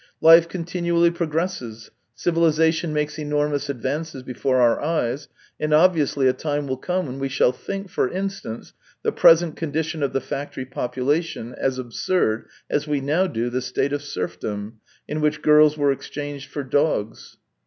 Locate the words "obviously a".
5.75-6.33